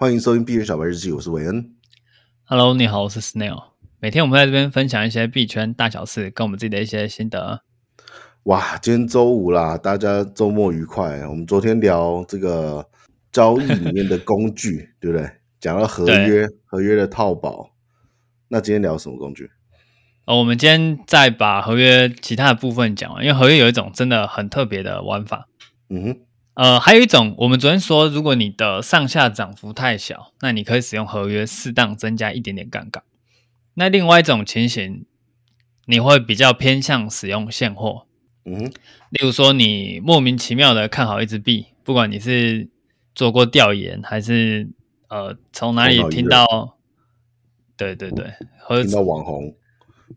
[0.00, 1.74] 欢迎收听币圈小白日记，我是韦恩。
[2.46, 3.64] Hello，你好，我是 Snail。
[3.98, 7.60] 每天我们在这边分享一些币圈大小事，跟我们自己的一些心得。
[8.44, 11.26] 哇，今天周五啦，大家周末愉快。
[11.26, 12.88] 我们昨天聊这个
[13.30, 15.30] 交易里面的工具， 对不对？
[15.60, 17.68] 讲到合约，合约的套保。
[18.48, 19.50] 那今天聊什么工具？
[20.24, 25.46] 哦，我们今天再把合约其他的部分讲完，因为合约有一种真的很特别的玩法。
[25.90, 26.20] 嗯哼。
[26.60, 33.02] 呃，还有一种，我们昨天说，如果你的上下涨幅太小，那你可以使用合约适当增加一点点杠杆。
[33.72, 35.06] 那另外一种情形，
[35.86, 38.06] 你会比较偏向使用现货。
[38.44, 38.64] 嗯哼，
[39.08, 42.68] 例如说，你莫名其妙的看好一支币，不管你是
[43.14, 44.68] 做过调研，还是
[45.08, 46.76] 呃从哪里听到，
[47.78, 49.54] 对对对，和听到网红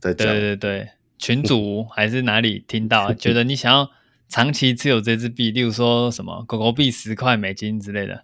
[0.01, 3.89] 在，对对对，群主还是哪里听到， 觉得你想要。
[4.33, 8.23] 长期持有这支币，例如说什么狗狗币十块美金之类的，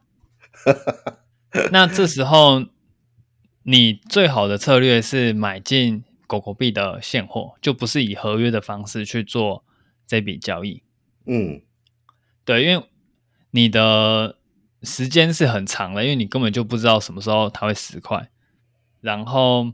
[1.72, 2.66] 那这时候
[3.62, 9.64] 你最好的策略是买进狗狗币的现货，就不是以合约的方式去做
[10.08, 10.82] 这笔交易。
[11.28, 11.62] 嗯，
[12.44, 12.84] 对，因为
[13.52, 14.40] 你的
[14.82, 18.32] 时间是很长的，因为你根本就不知道什么时候它会十块，
[19.00, 19.74] 然后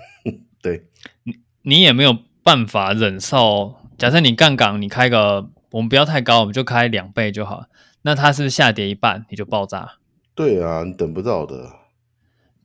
[0.62, 0.86] 对
[1.24, 3.76] 你你也没有办法忍受。
[3.98, 5.50] 假设你杠杆你开个。
[5.72, 7.66] 我们不要太高，我们就开两倍就好。
[8.02, 9.94] 那它是不是下跌一半你就爆炸？
[10.34, 11.72] 对啊，你等不到的。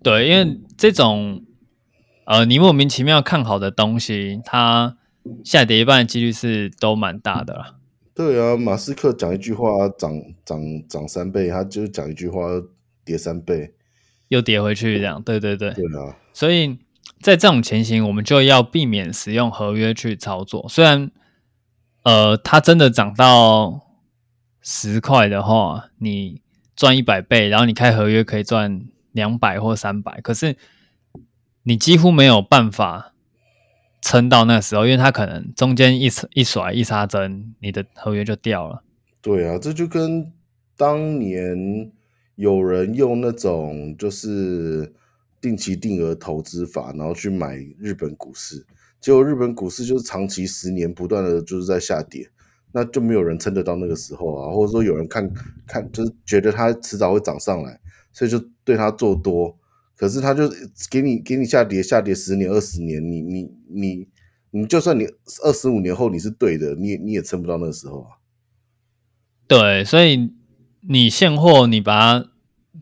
[0.03, 1.43] 对，因为这种
[2.25, 4.97] 呃，你莫名其妙看好的东西，它
[5.43, 7.75] 下跌一半的几率是都蛮大的啦。
[8.13, 10.13] 对啊，马斯克讲一句话涨
[10.45, 12.41] 涨涨三倍，他就讲一句话
[13.03, 13.73] 跌三倍，
[14.27, 15.21] 又跌回去这样。
[15.23, 15.71] 对对对。
[15.71, 16.15] 对啊。
[16.33, 16.77] 所以
[17.19, 21.09] 在这种情形，我们就要避免使用合约去操作，虽然。
[22.03, 23.87] 呃，它真的涨到
[24.61, 26.41] 十块的话，你
[26.75, 30.55] 赚一百倍，然后你开合约可以赚两百或三百，可是
[31.63, 33.13] 你几乎没有办法
[34.01, 38.83] 撑到那时候，因为它可能中间一一甩一杀针，你的合约就掉了。
[39.21, 40.31] 对啊，这就跟
[40.75, 41.91] 当年
[42.35, 44.91] 有人用那种就是
[45.39, 48.65] 定期定额投资法，然后去买日本股市。
[49.01, 52.29] 结果日本股市就是长期十年不断的就是在下跌，
[52.71, 55.29] 那就没有人撑得到那个时候啊，或者说有人看
[55.65, 57.79] 看就是觉得它迟早会涨上来，
[58.13, 59.57] 所以就对它做多，
[59.97, 60.47] 可是它就
[60.91, 64.07] 给你给你下跌下跌十年二十年，你你你
[64.51, 65.07] 你就算你
[65.43, 68.21] 二十五年后你是对的，你也你也撑不到那个时候啊。
[69.47, 70.31] 对，所以
[70.81, 72.29] 你现货你把它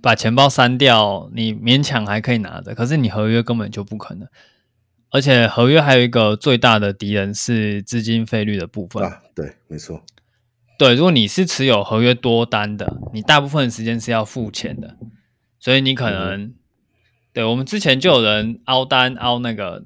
[0.01, 4.27] 把钱包删掉，你勉强还可以拿着，可是你合约根本就不可能。
[5.11, 10.03] 而且合约还有一个最大的敌人是资金费率的部分啊，对，没错，
[10.77, 14.97] 对，如果你是持有合约多单的，你大部分时间是要付钱的，
[15.59, 16.55] 所以你可能，嗯、
[17.33, 19.83] 对，我们之前就有人凹单凹那个，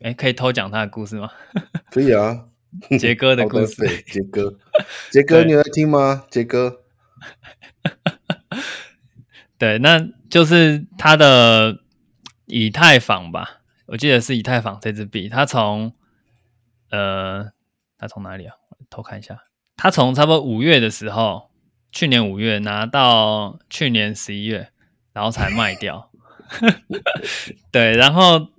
[0.00, 1.30] 哎，可以偷讲他的故事吗？
[1.92, 2.46] 可以啊，
[2.98, 4.56] 杰哥的 故事，杰哥，
[5.10, 6.24] 杰哥，你有在听吗？
[6.30, 6.80] 杰哥，
[9.58, 11.80] 对，那就是他的
[12.46, 13.59] 以太坊吧。
[13.90, 15.92] 我记得是以太坊这支币，它从
[16.90, 17.50] 呃，
[17.98, 18.54] 它从哪里啊？
[18.68, 19.42] 我偷看一下，
[19.76, 21.50] 它从差不多五月的时候，
[21.90, 24.70] 去年五月拿到去年十一月，
[25.12, 26.12] 然后才卖掉。
[27.72, 28.50] 对，然后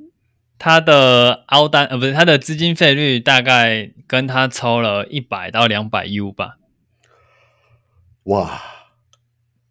[0.60, 6.58] 它的凹单呃，不是它的资金费率大概跟它抽了一百到两百 U 吧。
[8.24, 8.62] 哇，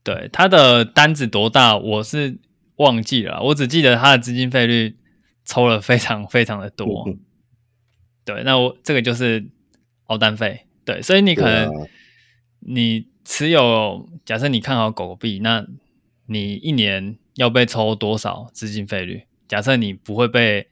[0.02, 2.38] 对，它的单子多大我是
[2.76, 4.96] 忘记了，我只记得它的资金费率。
[5.50, 7.18] 抽了非常非常的多，嗯、
[8.24, 9.50] 对，那我这个就是
[10.04, 11.68] 凹单费，对，所以你可能
[12.60, 15.66] 你持有，假设你看好狗狗币，那
[16.26, 19.24] 你一年要被抽多少资金费率？
[19.48, 20.68] 假设你不会被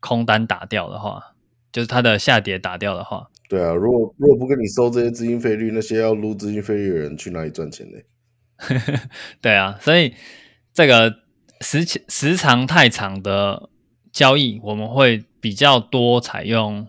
[0.00, 1.34] 空单打掉的话，
[1.70, 7.98] 就是它的下跌打掉的话，对啊，如果如果不跟你收这些资金费率，那些要撸资金费率的人去哪里赚钱呢？
[9.42, 10.14] 对啊，所以
[10.72, 11.16] 这个
[11.60, 13.68] 时时长太长的。
[14.12, 16.86] 交易我们会比较多采用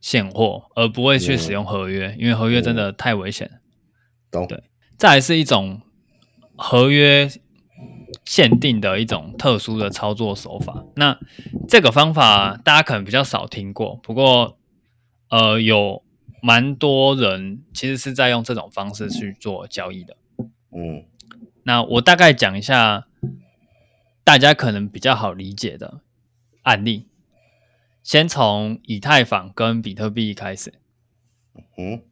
[0.00, 3.60] 现货，而不会去使用合约，嗯、因为合约真的太危险。
[4.30, 4.62] 懂、嗯、对，
[4.96, 5.82] 再来是一种
[6.56, 7.28] 合约
[8.24, 10.86] 限定的一种特殊的操作手法。
[10.96, 11.18] 那
[11.68, 14.56] 这个方法大家可能比较少听过，不过
[15.28, 16.02] 呃，有
[16.40, 20.16] 蛮多人其实是在用这种方式去做交易的。
[20.74, 21.04] 嗯，
[21.64, 23.06] 那我大概讲一下，
[24.24, 26.00] 大家可能比较好理解的。
[26.62, 27.06] 案例，
[28.02, 30.74] 先从以太坊跟比特币开始。
[31.76, 32.02] 嗯，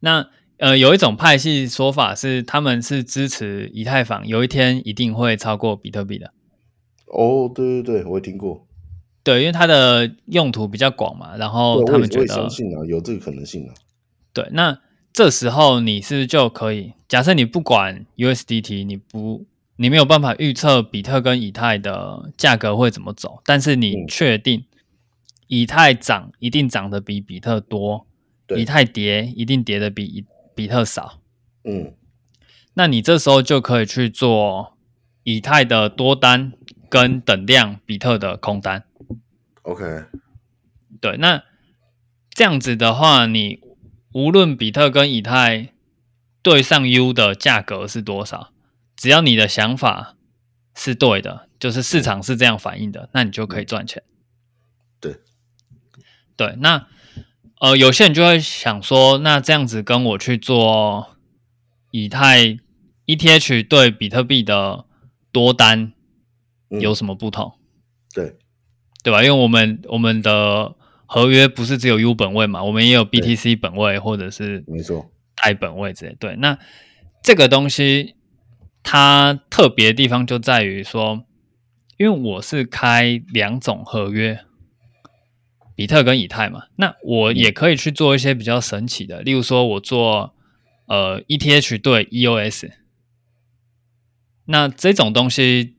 [0.00, 0.28] 那
[0.58, 6.32] 呃，有一种派系说法是，他们是支持以太坊有一天一定会超过比特币的。
[7.06, 8.66] 哦，对对对，我也听过。
[9.22, 13.74] 对，因为它的用途比较广嘛，然后他们觉得相信啊，有这个可能性啊。
[14.32, 14.80] 对，那
[15.12, 16.92] 这时候你是就可以？
[17.08, 19.44] 假设你不管 USDT，你不，
[19.76, 24.64] 你没有办法预测比特跟以太的价格会怎么走，但是你确定
[25.48, 28.06] 以太涨一定涨得比比特多，
[28.56, 30.24] 以太跌一定跌得比
[30.54, 31.20] 比特少。
[31.64, 31.92] 嗯，
[32.74, 34.76] 那你这时候就可以去做
[35.24, 36.52] 以太的多单
[36.88, 38.84] 跟等量比特的空单。
[39.62, 40.04] OK，
[41.00, 41.42] 对，那
[42.30, 43.60] 这样子的话，你
[44.12, 45.72] 无论比特跟以太
[46.40, 48.52] 对上 U 的价格是多少，
[48.96, 50.16] 只要你的想法
[50.74, 54.02] 是对的，就是市场是这样反应的，那你就可以赚钱。
[55.00, 55.16] 对，
[56.36, 56.86] 对，那
[57.60, 61.16] 呃，有些人就会想说，那这样子跟我去做
[61.90, 62.58] 以太
[63.06, 64.86] ETH 对比特币的
[65.30, 65.92] 多单
[66.68, 67.52] 有什么不同？
[67.56, 67.60] 嗯、
[68.14, 68.38] 对。
[69.02, 69.22] 对吧？
[69.22, 70.74] 因为我们我们的
[71.06, 76.16] 合约不是只有 U 本位嘛，我们也有 BTC 本位或者是没错泰本位之类。
[76.18, 76.58] 对，那
[77.22, 78.15] 这个东西
[78.86, 81.24] 它特别的地方就在于说，
[81.98, 84.44] 因为我是开两种合约，
[85.74, 90.34] 比特跟以太嘛，那我也可以去做一些比较神奇的，例如说我做
[90.86, 92.70] 呃 ETH 对 EOS，
[94.44, 95.74] 那这种东西。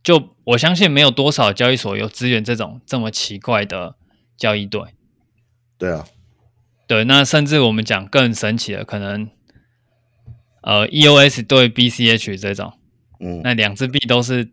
[0.00, 3.96] 就我相信没有多少交易所有资源这种这么奇怪的
[4.38, 4.80] 交易对。
[5.76, 6.06] 对啊，
[6.86, 9.28] 对，那甚至我们讲更神奇的，可能
[10.68, 12.70] 呃 EOS 对 BCH 这种，
[13.20, 14.46] 嗯，那两只币都是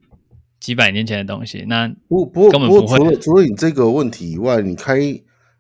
[0.62, 2.98] 几百年前的东西，那不不根本不会。
[2.98, 4.98] 除了除了你这个问题以外，你开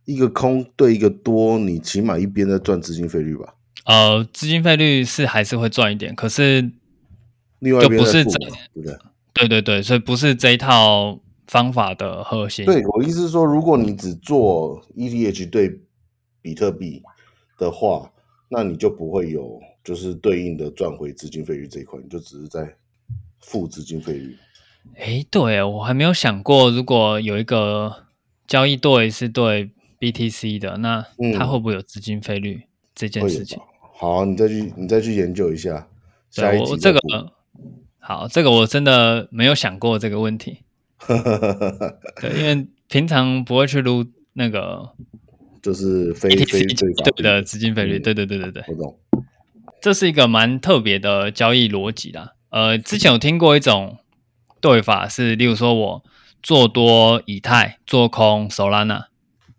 [0.06, 3.54] 一个空对一个多，你起码一边在赚资金费率吧？
[3.86, 6.72] 呃，资金费率是还是会赚一点，可是
[7.60, 8.98] 另外就不是这，对不对？
[9.34, 12.66] 对对对，所以不是这一套方法的核心。
[12.66, 15.82] 对，我意思是说，如果你只做 ETH 对
[16.42, 17.04] 比特币
[17.58, 18.10] 的话，
[18.48, 22.76] 那你就不会有就是对应的赚回资金费率这一块，你就只是在
[23.40, 24.36] 付资金费率。
[24.96, 28.04] 诶，对，我还没有想过，如果有一个
[28.48, 31.06] 交易对是对 BTC 的，那
[31.38, 33.60] 它会不会有资金费率这件事情？
[33.94, 35.88] 好，你再去你再去研究一下。
[36.68, 37.00] 我这个。
[37.98, 40.60] 好，这个我真的没有想过这个问题。
[42.22, 44.92] 对，因为平常不会去撸那个，
[45.60, 47.98] 就是非非对的资金费率。
[47.98, 49.00] 对对对对对，我懂。
[49.86, 52.34] 这是一个蛮特别的交易逻辑啦。
[52.50, 54.00] 呃，之前有听过一种
[54.60, 56.04] 对法是，例如说我
[56.42, 59.06] 做多以太，做空 Solana。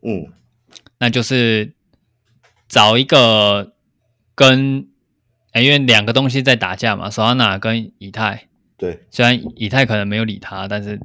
[0.02, 0.32] 嗯，
[0.98, 1.74] 那就是
[2.66, 3.74] 找一个
[4.34, 4.88] 跟。
[5.54, 8.48] 因为两个东西在打架嘛，Solana 跟以太。
[8.76, 10.98] 对，虽然以太可能没有理他，但是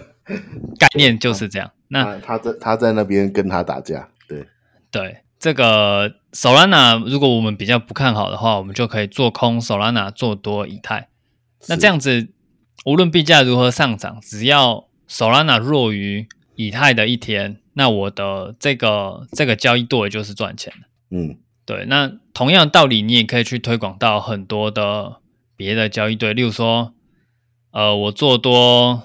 [0.80, 1.70] 概念就是这样。
[1.88, 4.08] 那他在他在那边跟他打架。
[4.26, 4.46] 对
[4.90, 11.10] 对，这个 Solana 如果我们比较不看好的话，我们就可以做空 Solana，做多以太。
[11.68, 12.28] 那这样子，
[12.86, 16.26] 无论币价如何上涨，只要 Solana 弱于
[16.56, 20.88] 以太的一天，那我的这个这个交易对就是赚钱的。
[21.10, 21.36] 嗯。
[21.66, 25.16] 对，那同样道理，你也可以去推广到很多的
[25.56, 26.94] 别的交易对，例如说，
[27.70, 29.02] 呃，我做多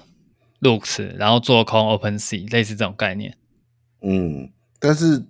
[0.62, 3.36] Looks，然后做空 OpenSea，类似这种概念。
[4.00, 5.26] 嗯，但是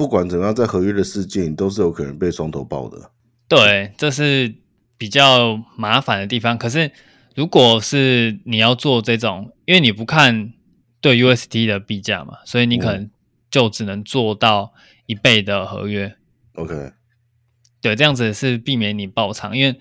[0.00, 3.10] 不管怎么样，在合约的世界，你都是有可能被双头爆的。
[3.46, 4.54] 对，这是
[4.96, 6.56] 比较麻烦的地方。
[6.56, 6.90] 可是，
[7.34, 10.54] 如果是你要做这种，因为你不看
[11.02, 13.10] 对 USD 的币价嘛，所以你可能
[13.50, 14.72] 就只能做到
[15.04, 16.16] 一倍的合约。
[16.54, 16.92] OK，
[17.82, 19.78] 对，这样子是避免你爆仓，因为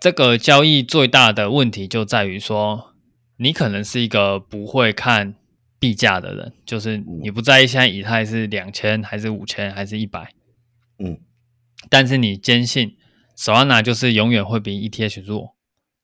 [0.00, 2.94] 这个交易最大的问题就在于说，
[3.36, 5.34] 你可能是一个不会看
[5.78, 10.32] 币价的人，就是你不在意现在以太是两千还是五千还是一百，
[10.98, 11.18] 嗯，
[11.88, 12.96] 但是你坚信
[13.36, 15.54] Solana 就是永远会比 ETH 弱，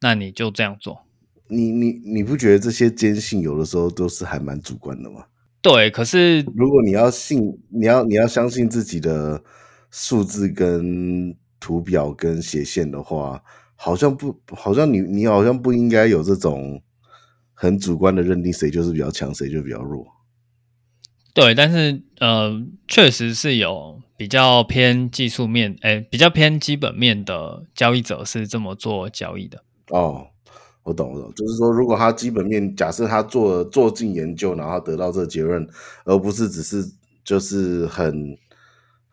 [0.00, 1.06] 那你就这样做。
[1.48, 5.26] 你你你不觉得这些坚信有的时候都是还蛮主观的吗？
[5.60, 7.40] 对，可是如果你要信，
[7.70, 9.42] 你要你要相信自己的。
[9.96, 13.40] 数字跟图表跟斜线的话，
[13.76, 16.82] 好像不，好像你你好像不应该有这种
[17.54, 20.06] 很主观的认定，谁就是比较强，谁就比较弱。
[21.32, 29.64] 对，但是呃，确实是有比较偏技术面，哎，比较偏基本面的交易者是这么做交易的。
[29.88, 30.26] 哦，
[30.82, 35.66] 我懂，我懂，就是说，如果他基本面假设他做做尽研究，然后得到这个结论，
[36.04, 36.84] 而不是只是
[37.24, 38.36] 就是很。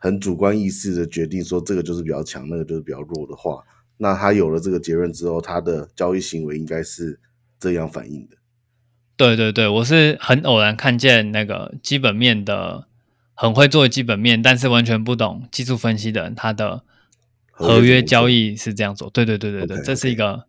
[0.04, 3.62] 很主观意识的决定说这个就是比较强，那个就是比较弱的话，
[3.98, 7.20] 那他有了这个结论之后，他的交易行为应该是
[7.62, 8.36] 这样反应的。
[9.16, 12.88] 对对对，我是很偶然看见那个基本面的，
[13.34, 16.82] 很会做基本面，但是完全不懂技术分析的人，他的
[17.52, 19.08] 合约交易是这样做。
[19.10, 20.46] 对对对对对，okay, 这是一个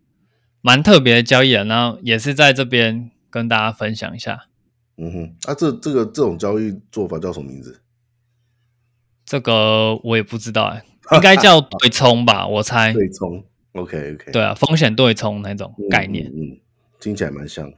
[0.62, 4.48] 蛮特别的交易人，然后也是在这边跟大家分享一下。
[4.98, 7.80] 嗯哼，啊，这这个这种交易做法叫什么名字？
[9.24, 12.92] 这个我也不知道哎，应该叫对冲吧，我猜。
[12.94, 13.44] 对冲
[13.74, 14.32] ，OK OK。
[14.32, 16.58] 对啊，风险对冲那种概念，嗯，嗯，
[17.04, 17.70] 听起来蛮像。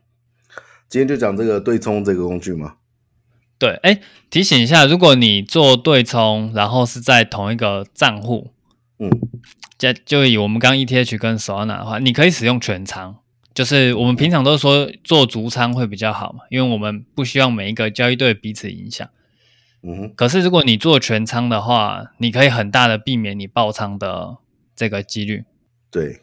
[0.87, 2.75] 今天就讲这个对冲这个工具吗？
[3.57, 8.51] 对，哎，提醒一下，如果你做对冲，然后是在同一个账户，
[8.99, 9.09] 嗯，
[9.79, 13.15] 就就以我们刚 ETH 跟 Solana 的话，你可以使用全仓，
[13.55, 19.09] 就是我们平常都说做足仓会比较好嘛，因为我们不希望每一个交易对彼此影响。
[19.81, 20.13] 嗯哼。
[20.15, 24.37] 可是如果你做全仓的话，你可以很大的避免你爆仓的
[24.75, 25.45] 这个几率。
[25.89, 26.21] 对。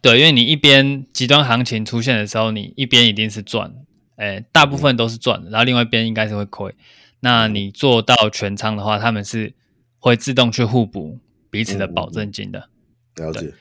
[0.00, 3.74] 对，因为你一边极端行情出现的时候，你一边一定是赚，
[4.16, 6.74] 诶，大部分都是赚的，然后另外一边应该是会亏。
[7.20, 9.54] 那你做到全仓的话，他们是
[9.98, 11.20] 会自动去互补
[11.50, 12.68] 彼此的保证金的。
[13.16, 13.52] 嗯、了解。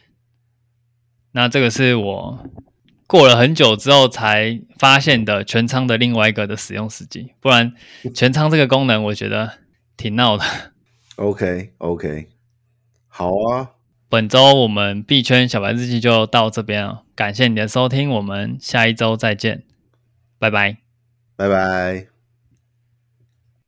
[1.34, 2.50] 那这个是我
[3.06, 7.74] 过了很久之后才发现的全仓的另外一个的使用时机，不然
[8.16, 9.60] 全仓这个功能我觉得
[9.96, 10.44] 挺闹的。
[11.18, 12.30] OK OK，
[13.08, 13.72] 好啊。
[14.12, 19.64] 本周我们币圈小白日记就到这边了，感谢你的收听，我们下一周再见，
[20.38, 20.76] 拜拜，
[21.38, 22.11] 拜拜。